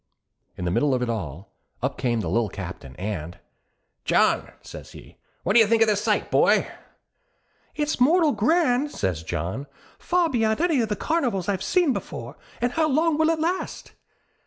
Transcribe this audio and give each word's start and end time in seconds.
In 0.57 0.65
the 0.65 0.71
middle 0.71 0.95
of 0.95 1.03
it 1.03 1.11
all, 1.11 1.53
up 1.83 1.95
came 1.99 2.21
the 2.21 2.27
Lil 2.27 2.49
Captain 2.49 2.95
and 2.95 3.37
'John,' 4.03 4.51
says 4.63 4.93
he. 4.93 5.17
'What 5.43 5.53
do 5.53 5.59
you 5.59 5.67
think 5.67 5.83
of 5.83 5.87
this 5.87 6.01
sight, 6.01 6.31
boy?' 6.31 6.67
'It's 7.75 7.99
mortal 7.99 8.31
grand,' 8.31 8.89
says 8.89 9.21
John. 9.21 9.67
'Far 9.99 10.27
before 10.31 10.57
any 10.63 10.81
of 10.81 10.89
the 10.89 10.95
carnivals 10.95 11.47
I've 11.47 11.61
seen 11.61 11.93
before; 11.93 12.35
an' 12.61 12.71
how 12.71 12.89
long 12.89 13.19
will 13.19 13.29
it 13.29 13.39
last?' 13.39 13.91